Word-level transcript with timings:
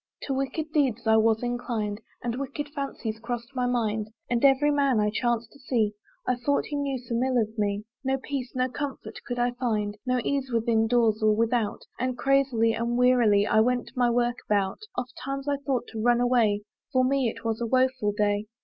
To 0.23 0.33
wicked 0.33 0.71
deeds 0.73 1.05
I 1.05 1.17
was 1.17 1.43
inclined, 1.43 2.01
And 2.23 2.39
wicked 2.39 2.69
fancies 2.69 3.19
cross'd 3.19 3.51
my 3.53 3.67
mind, 3.67 4.09
And 4.31 4.43
every 4.43 4.71
man 4.71 4.99
I 4.99 5.11
chanc'd 5.11 5.51
to 5.51 5.59
see, 5.59 5.93
I 6.27 6.37
thought 6.37 6.65
he 6.65 6.75
knew 6.75 6.97
some 6.97 7.21
ill 7.21 7.37
of 7.39 7.55
me 7.55 7.85
No 8.03 8.17
peace, 8.17 8.51
no 8.55 8.67
comfort 8.67 9.19
could 9.27 9.37
I 9.37 9.51
find, 9.51 9.99
No 10.07 10.19
ease, 10.23 10.49
within 10.51 10.87
doors 10.87 11.21
or 11.21 11.35
without, 11.35 11.81
And 11.99 12.17
crazily, 12.17 12.73
and 12.73 12.97
wearily, 12.97 13.45
I 13.45 13.59
went 13.59 13.91
my 13.95 14.09
work 14.09 14.37
about. 14.49 14.79
Oft 14.95 15.13
times 15.23 15.47
I 15.47 15.57
thought 15.57 15.85
to 15.89 16.01
run 16.01 16.19
away; 16.19 16.63
For 16.91 17.03
me 17.03 17.29
it 17.29 17.45
was 17.45 17.61
a 17.61 17.67
woeful 17.67 18.11
day. 18.11 18.47